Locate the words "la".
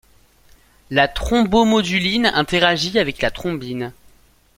0.89-1.07, 3.21-3.29